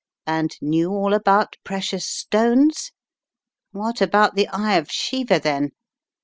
[0.25, 2.91] And knew all about precious stones?
[3.71, 5.73] What about the Eye of Shiva, then?